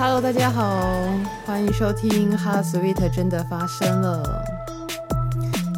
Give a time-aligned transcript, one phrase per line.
[0.00, 1.02] Hello，大家好，
[1.44, 4.22] 欢迎收听《哈 Sweet 真的发生了》。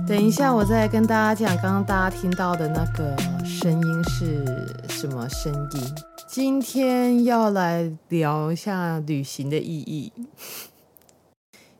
[0.06, 4.44] 等一下，我再跟大家讲，刚刚大家听到的那个声音是
[4.90, 5.94] 什么声音？
[6.28, 10.12] 今天要来聊一下旅行的意义，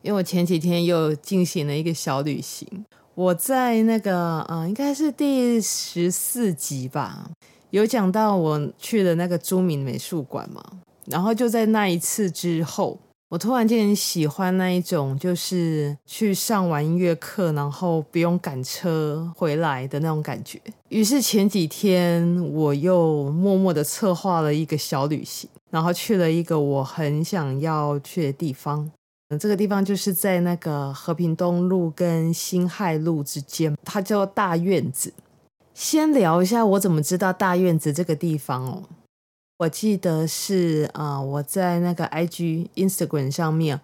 [0.01, 2.87] 因为我前几天又进行了一个小旅行。
[3.15, 7.33] 我在那个，嗯、呃，应该是第十四集吧，
[7.69, 10.65] 有讲到我去了那个朱铭美术馆嘛。
[11.11, 20.61] 然后就在那一次之后，我突然间喜欢那一种，就是去上完音乐课，然后不用赶车回来的那种感觉。
[20.89, 28.91] 于是前几天我又默默的策划了一个小旅行，然后去了一个我很想要去的地方。
[29.39, 35.13] 这个地方就是在那个和平东路跟辛亥路之间，它叫大院子。
[35.73, 38.83] 先聊一下我怎么知道大院子这个地方哦。
[39.61, 43.79] 我记得是啊、我在那个 IG Instagram 上面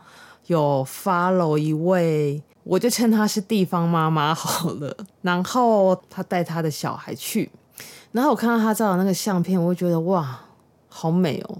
[0.47, 4.97] 有 follow 一位，我就称她是地方妈妈好了。
[5.21, 7.51] 然后她带她的小孩去，
[8.13, 10.41] 然后我看到她照的那个相片，我就觉得哇，
[10.89, 11.59] 好美哦，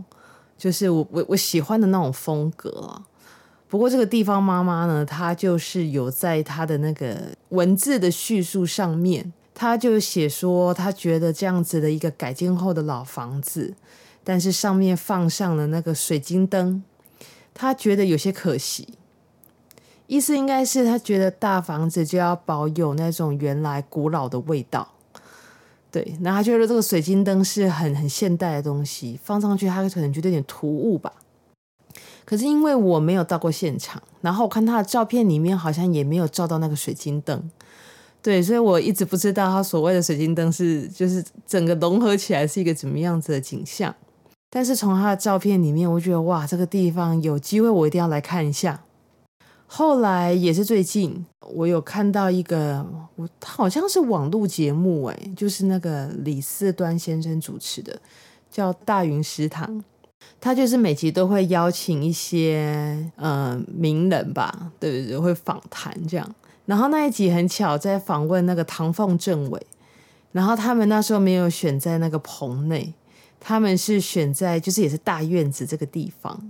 [0.57, 3.03] 就是我我我喜欢的那种风格啊。
[3.69, 7.19] 不过这个地方妈妈呢，她就是有在她的那个
[7.51, 13.75] 文字的叙述上面，她就写说，她觉得这样子的一个改建后的老房子。
[14.29, 16.83] 但是上面放上了那个水晶灯，
[17.55, 18.89] 他觉得有些可惜。
[20.09, 24.89] 意思应该是他觉得大房子就要保有那种原来古老的味道，
[25.93, 26.17] 对。
[26.23, 31.13] 那他觉得这个水晶灯是很很现代的东西，放上去他可能觉得有点突兀吧。
[32.25, 37.49] 可是因为我没有到过现场，然后我看他的照片里面好像也没有照到那个水晶灯，
[38.21, 43.95] 对，所以我一直不知道他所谓的水晶灯是就是整个融合起来是一个怎么样子的景象。
[44.57, 48.81] 但是从他的照片里面，我觉得哇，这个地方有机会我一定要来看一下。
[49.67, 52.87] 后来也是最近，我有看到一个，
[53.17, 58.01] 我好像是网络节目，哎，就是那个李四端先生主持的，
[58.51, 59.79] 叫《大云食堂》。
[60.41, 65.19] 他就是每集都会邀请一些呃名人吧，对不对？
[65.19, 66.35] 会访谈这样。
[66.65, 69.67] 然后那一集很巧，在访问那个唐凤政委，
[70.33, 72.95] 然后他们那时候没有选在那个棚内。
[73.41, 76.41] 他们是选在就是也是大院子这个地方，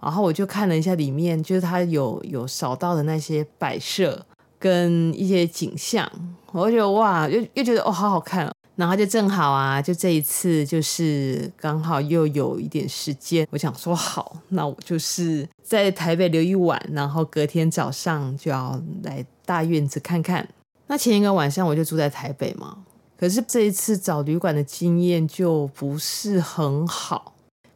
[0.00, 4.24] 然后我就看了一下里面，就是他有有扫到的那些摆设
[4.58, 6.10] 跟一些景象，
[6.52, 8.52] 我就觉得哇，又又觉得哦，好好看哦。
[8.76, 20.46] 然后就正好啊，就这一次就是刚好又有一点时间，我想说好，那我就是在台北留一晚，然后隔天早上就要来大院子看看。
[20.88, 22.76] 那前一个晚上我就住在台北嘛。
[23.18, 27.34] 可是这一次找旅馆的经验就不是很好。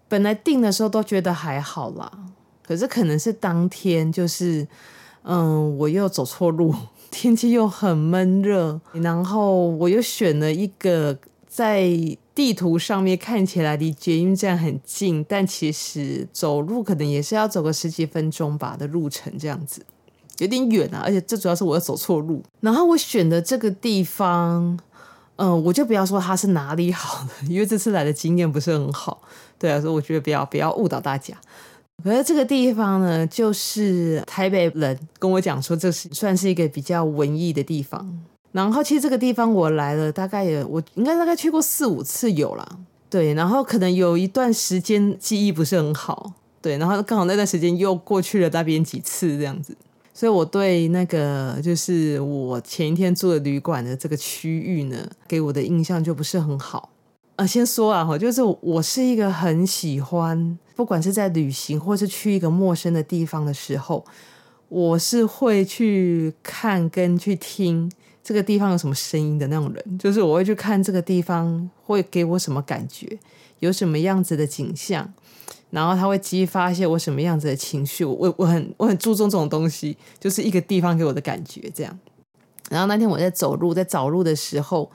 [0.08, 2.10] 本来订的时候都觉得还好啦，
[2.66, 4.66] 可是可能是当天就是，
[5.22, 6.74] 嗯，我又走错路，
[7.10, 11.88] 天气又很闷热，然后我又选了一个在
[12.34, 19.86] 地图上面看起来离捷运站很近，但其实走路可能也是要走个十几分钟吧的路程，这样子
[20.38, 21.02] 有点远啊。
[21.04, 24.78] 而且最主要是我又走错路，然后我选的这个地方。
[25.42, 29.22] 嗯，我就不要说它是哪里好了，因为这次来的经验不是很好。
[29.58, 31.34] 对啊，所以我觉得不要不要误导大家。
[32.04, 38.06] 可是这个地方呢，就是台北人跟我讲说，这是算是一个比较文艺的地方。
[38.52, 42.68] 然后其实这个地方我来了，大概也我应该大概去过四五次有啦。
[43.08, 46.34] 对，然后可能有一段时间记忆不是很好。
[46.60, 49.74] 对，然后刚好那段时间又过去了那边几次这样子。
[50.20, 56.90] 所以我对那个就是我前一天住的旅馆的这个区域呢，给我的印象就不是很好。
[57.36, 64.04] 啊，先说啊，就是我是一个很喜欢，不管是在旅行或是去一个陌生的地方的时候，
[64.68, 67.90] 我是会去看跟去听
[68.22, 69.98] 这个地方有什么声音的那种人。
[69.98, 73.18] 就是我会去看这个地方会给我什么感觉，
[73.60, 75.12] 有什么样子的景象。
[75.70, 81.96] 然后他会激发一些我什么样子的情绪，我我很我很注重这种东西，就是一个地方给我的感觉这样。
[82.68, 84.90] 然后那天我在走路，在找路的时候，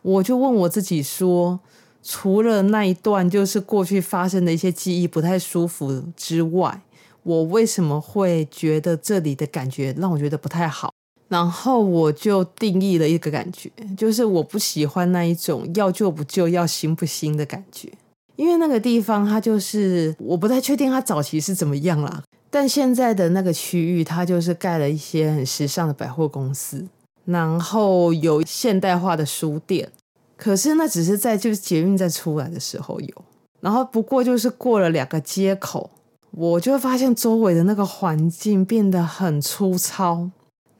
[0.00, 1.60] 我就问我自己说，
[2.02, 6.80] 除了那一段就是过去发生的一些记忆不太舒服之外，
[7.22, 10.93] 我为什么会觉得这里的感觉让我觉得不太好？
[11.34, 17.90] 然后我就定义了一个感觉，就是我不喜欢那一种要旧不旧，要新不新的感觉。
[18.36, 22.22] 因为那个地方，它就是我不太确定它早期是怎么样啦。
[22.50, 26.86] 但现在的那个区域，它就是盖了一些很时尚的百货公司，
[27.24, 29.90] 然后有现代化的书店。
[30.36, 33.24] 可是那只是在就是捷运站出来的时候有，
[33.60, 35.90] 然后不过就是过了两个街口，
[36.30, 40.30] 我就会发现周围的那个环境变得很粗糙，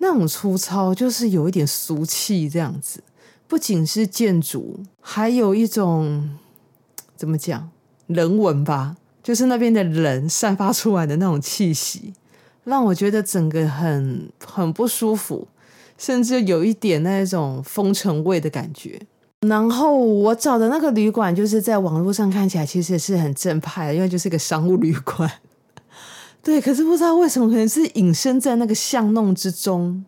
[0.04, 3.02] 那种粗糙就是有一点俗气这样子。
[3.48, 6.30] 不仅是建筑，还有一种
[7.16, 7.70] 怎么讲
[8.06, 12.14] 人文吧，就是那边的人散发出来的那种气息，
[12.64, 15.46] 让我觉得整个很很不舒服，
[15.98, 19.00] 甚至有一点那种风尘味的感觉。
[19.40, 25.30] 然后我找的那个旅馆，就是在网络上看起来其实是很正派的，因为就是个商务旅馆。
[26.44, 30.04] 对，可是不知道为什么，可能是隐身在那个巷弄之中，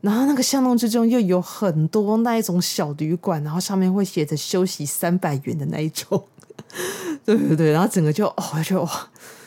[0.00, 6.24] 然后那个巷弄之中又有很多那一种小旅馆，然后上面会写着休息三百元的那一种。
[7.24, 8.86] 对对对，然后整个就哦，就，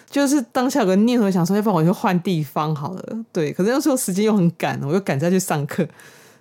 [0.09, 3.25] 就是当下有个念头想说，要不然我就换地方好了。
[3.33, 5.85] 对，可是那时候时间又很赶，我又赶着去上课。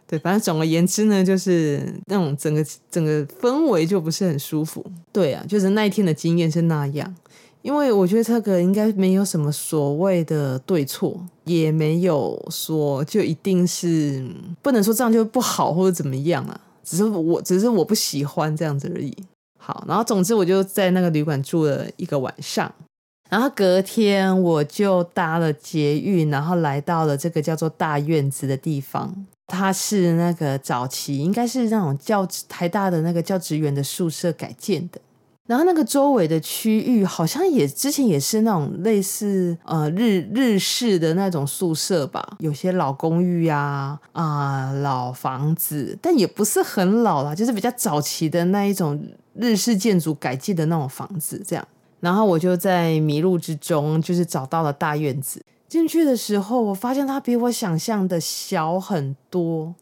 [0.06, 4.84] 对，反正总而言之呢，就是那种整个整个氛围就不是很舒服。
[5.12, 7.14] 对啊，就是那一天的经验是那样。
[7.62, 14.26] 因为我觉得这个应该没有什么所谓的对错，也没有说就一定是
[14.62, 16.60] 不能说这样就不好或者怎么样啊。
[16.82, 19.14] 只是我只是我不喜欢这样子而已。
[19.58, 22.72] 好，然后总之我就在那个旅馆住了一个晚上，
[23.28, 29.26] 然后隔天我就搭了捷运，然后来到了这个叫做大院子的地方。
[29.46, 35.00] 它是那个早期应该是那种教台大的那个教职员的宿舍改建的，
[35.50, 49.04] 然后那个周围的区域好像也之前也是那种类似呃日日式的那种宿舍吧，有些老公寓呀啊、老房子，但也不是很老啦，就是比较早期的那一种
[49.34, 51.66] 日式建筑改建的那种房子这样。
[51.98, 55.42] 然后我就在迷路之中，就是找到了大院子。
[55.68, 59.74] 进去的时候，我发现它比我想象的小很多。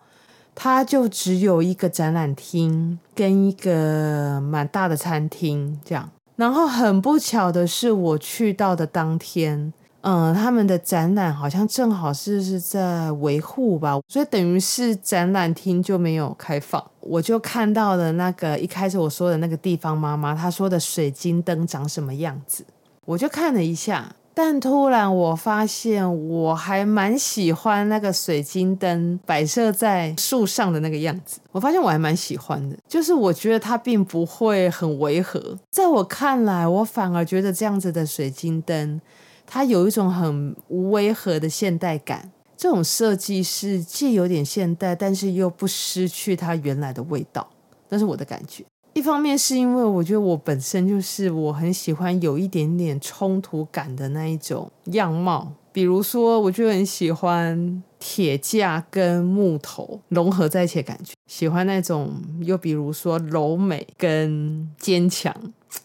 [0.60, 6.10] 它就只有一个展览厅跟一个蛮大的餐厅这样。
[6.34, 16.84] 然后很不巧的是，我去到的当天，嗯，他们的展览好像正好是是在维护吧，所以等于是展览厅就没有开放。
[16.99, 22.64] 我就看到了那个一开始我说的那个地方妈妈，她说的水晶灯长什么样子，
[23.04, 24.12] 我就看了一下。
[24.40, 31.40] 但突然我发现，我还蛮喜欢那个水晶灯摆设在树上的那个样子。
[31.50, 35.58] 我发现我还蛮喜欢的，就是我觉得它并不会很违和。
[35.73, 39.00] 在我看来，我反而觉得这样子的水晶灯，
[39.44, 42.31] 它有一种很无违和的现代感。
[42.56, 47.44] 这种设计是既有点现代，但是又不失去它原来的味道。
[47.88, 48.64] 那是我的感觉。
[48.98, 65.32] 一方面是因为我觉得我本身就是我很喜欢有一点点冲突感的那一种样貌，比如说我就很喜欢铁架跟木头融合在一起的感觉，喜欢那种又比如说柔美跟坚强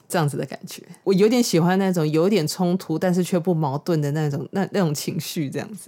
[0.09, 5.87] 这样子的感觉，我有点喜欢那种有点冲突但是却不矛盾的那种那那种情绪这样子。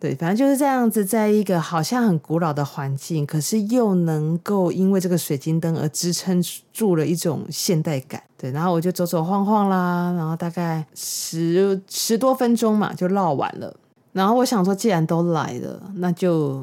[0.00, 6.40] 对，反正就是这样子，在一个好像很古老的环境，可是又能够因为这个水晶灯而支撑
[6.72, 8.22] 住了一种现代感。
[8.36, 13.74] 对，然后我就走走晃晃啦，然后大概十十多分钟嘛，就绕完了。
[14.12, 16.62] 然后我想说，既然都来了，那就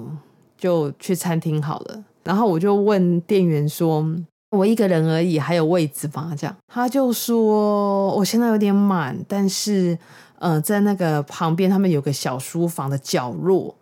[0.57, 2.03] 就去餐厅好了。
[2.23, 4.05] 然后我就问店员说
[4.51, 9.97] ：“我一个人而已，还有位置吗？”这样，他就说：“我现在有点满，但是。”
[10.39, 13.75] 嗯，在那个旁边，他们有个小书房的角落，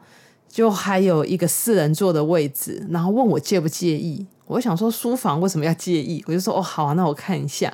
[0.48, 2.86] 就还有一个四人座的位置。
[2.90, 6.24] 然后问我介不介意，我想说书房为什么要介意？
[6.28, 7.74] 我就说哦，好啊，那我看一下。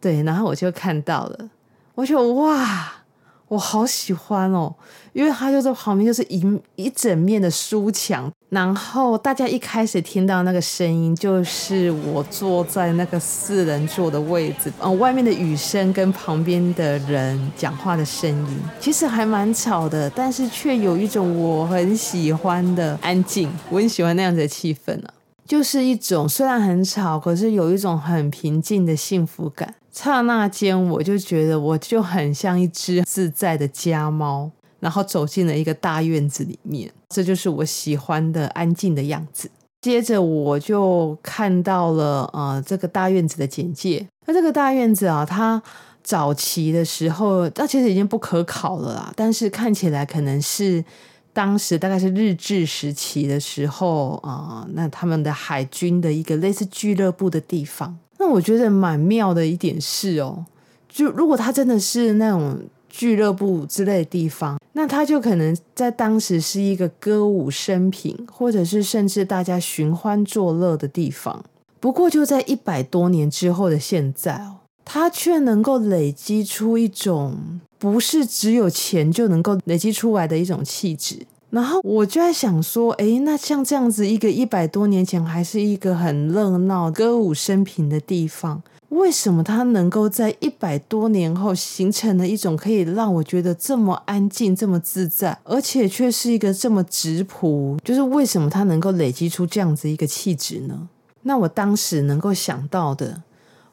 [0.00, 1.50] 对，然后我就看到了，
[1.94, 3.03] 我就哇。
[3.48, 4.74] 我好喜欢哦，
[5.12, 8.30] 因为它就在旁边，就是一一整面的书墙。
[8.48, 23.50] 然后大家一开始听到那个声音，就是我坐在那个四人座的位置，嗯、外面的雨声跟旁边的人讲话的声音，其实还蛮吵的，但是却有一种我很喜欢的安静。
[23.70, 25.12] 我很喜欢那样子的气氛啊，
[25.44, 29.74] 就是一种虽然很吵，可是有一种很平静的幸福感。
[29.94, 39.48] 刹那间，我就觉得我就很像一只自在的家猫，然后走进了一个大院子里面，这就是我喜欢的安静的样子。
[39.80, 44.04] 接着，我就看到了呃这个大院子的简介。
[44.26, 45.62] 那这个大院子啊，它
[46.02, 50.84] 早期的时候，那其实已经不可考了啦，但是看起来可能是
[51.32, 57.96] 当时大概是日治时期的时候啊、那他们的海军的一个类似俱乐部的地方。
[58.24, 60.46] 那我觉得蛮妙的一点是哦，
[60.88, 71.44] 就如果他真的是那种俱乐部之类的地方，那他就可能在当时是一个歌舞升平，或者是甚至大家寻欢作乐的地方。
[71.78, 81.26] 不过就在一百多年之后的现在哦，它却能够累积出一种不是只有钱就能够累积出来的一种气质。
[81.54, 97.78] 然后我就在想说，诶，那像这样子一个一百多年前还是一个很热闹、歌舞升平的地方，为什么它能够在一百多年后形成了一种可以让我觉得这么安静、这么自在，而且却是一个这么质朴？
[97.84, 100.88] 就是为什么它能够累积出这样子一个气质呢？
[101.22, 103.22] 那我当时能够想到的，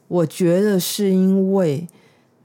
[0.07, 1.87] 我觉得是因为。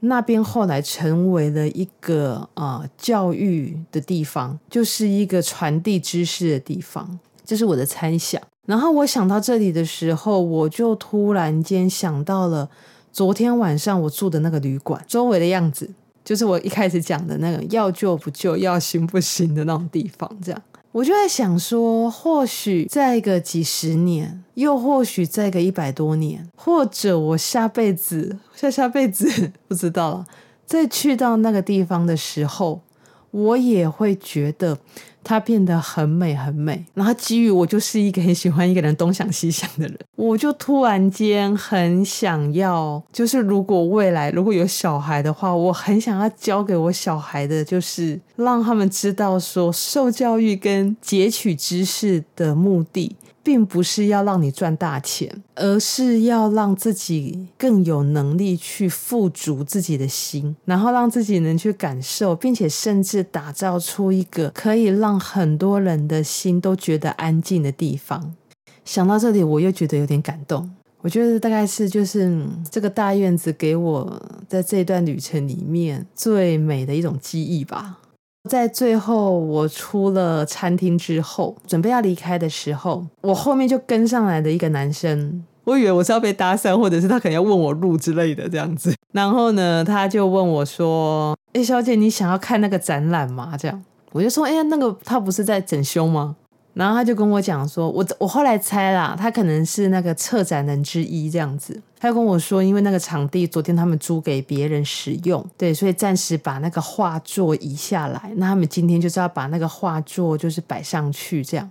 [0.01, 8.41] 那边后来成为了一个呃教育的地方，就是一个传递知识的地方，这是我的猜想。
[8.65, 12.69] 然后我想到这里的时候，我就突然间想到了
[13.11, 15.89] 昨天晚上我住的那个旅馆周围的样子，
[16.23, 20.61] 就是我一开始讲的那个要救不救，要行不行的那种地方，这样。
[20.97, 30.25] 我就在想说，或许再个几十年，又或许再个一百多年，或者我下辈子、下下辈子不知道了，
[30.65, 32.81] 再去到那个地方的时候，
[33.29, 34.79] 我也会觉得。
[35.27, 36.85] 它变得很美，很美。
[36.93, 53.15] 然后基于我就是一个很喜欢一个人东想西想的人，我就突然间很想要，就是如果未来如果有小孩的话，我很想要教给我小孩的，就是让他们知道说，受教育跟截取知识的目的。
[53.47, 68.35] 并不是要让你赚大钱，而是要让自己更有能力去富足自己的心，然后让自己能去感受，并且甚至打造出一个可以让很多人的心都觉得安静的地方。
[68.83, 70.69] 想到这里，我又觉得有点感动。
[70.99, 77.99] 我觉得大概是就是这个大院子给我在这段旅程里面最美的一种记忆吧。
[78.47, 88.95] 在最后，我出了餐厅之后，准备要离开的时候，我后面就跟上来的一个男生，我以为我是要被搭讪，或者是他可能要问我路之类的这样子。
[89.11, 96.37] 然后呢，他就问我说：“哎，小姐，你想要看那个展览吗？”这样，我就说：“哎呀，那个他不是在整修吗？”
[96.77, 101.81] 然后他就跟我讲说，我我后来猜啦，他可能是那个策展人之一这样子。
[101.99, 108.31] 他就跟我说，因为那个场地昨天他们租给别人使用，对，所以暂时把那个画作移下来。
[108.35, 111.67] 那他们今天就是要把那个画作就是摆上去这样。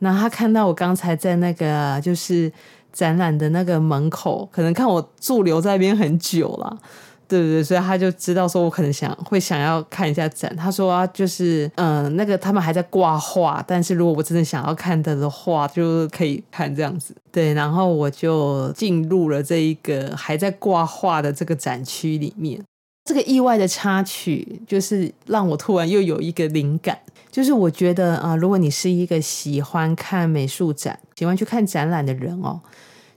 [0.00, 2.52] 那他看到我刚才在那个就是
[2.92, 6.78] 展览的那个门口，可能看我驻留在那边很久了。
[7.26, 10.54] 对对对，所以他就知道说，我可能想会想要看一下展。
[10.56, 17.14] 他说啊，就是嗯、那个他们还在挂画，但是如果我真的想要看的的话，就可以看这样子。
[17.32, 22.62] 对，然后我就进入了这一个还在挂画的这个展区里面。
[23.04, 26.98] 这个意外的插曲，就是让我突然又有一个灵感，
[27.30, 32.60] 就是我觉得啊、如果你是一个喜欢看美术展、喜欢去看展览的人哦。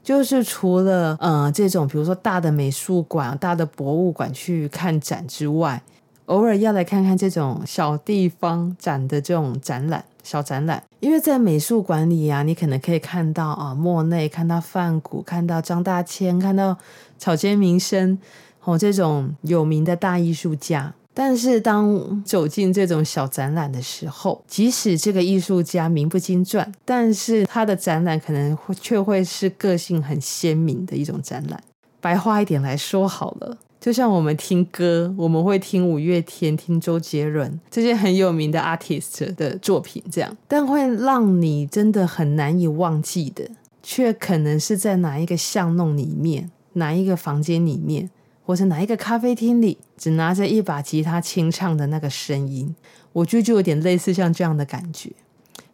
[0.08, 5.82] 就是除了呃这种比如说大的美术馆、大的博物馆去看展之外，
[6.24, 10.82] 偶尔要来看看这种小地方展的这种展览、小展览。
[11.00, 16.78] 因为在美术馆里啊，你可能可以看到啊莫内、看到梵谷、看到张大千、看到
[17.18, 18.18] 草间弥生
[18.64, 20.94] 哦这种有名的大艺术家。
[21.20, 31.60] 但是当走进这种小展览的时候，即使这个艺术家名不经传，但是他的展览可能会却会是个性很鲜明的一种展览。
[32.00, 43.50] 白话一点来说好了，就像我们听歌，我们会听五月天、听周杰伦这些很有名的 artist 的作品，这样，但会让你真的很难以忘记的，
[43.82, 48.08] 却可能是在哪一个巷弄里面，哪一个房间里面。
[48.48, 52.74] 或是哪一个咖啡厅里，只拿着一把吉他清唱的那个声音，
[53.12, 55.10] 我觉得就有点类似像这样的感觉。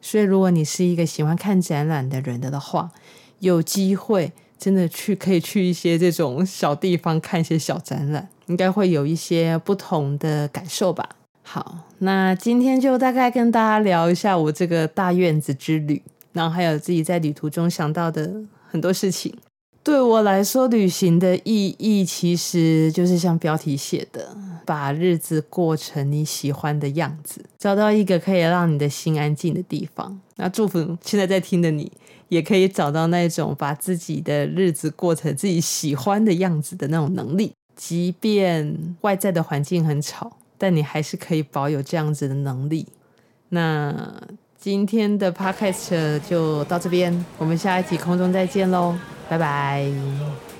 [0.02, 2.90] 所以，如果你是一个喜欢看展览的人的话，
[3.38, 11.10] 有机会真的去可以去一些这种小地方看一些小展览，应该会有一些不同的感受吧。
[11.44, 16.02] 好，那今天就大概跟大家聊一下我这个大院子之旅，
[16.32, 19.32] 然后还有自己在旅途中想到的很多事情。
[19.84, 30.18] 对我来说，旅行的意义其实就是像标题写的，把日子过成你喜欢的样子，找到一个可以让你的心安静的地方。
[30.36, 31.92] 那祝福现在在听的你，
[32.30, 37.52] 也可以找到那种把自己的日子过成自己喜欢的样子的那种能力。
[37.76, 42.86] 即便外在的环境很吵，但你还是可以保有这样子的能力。
[43.50, 43.94] 那
[44.64, 48.96] 今天的 Podcast 就到这边，我们下一集空中再见喽。
[49.28, 50.53] 拜拜。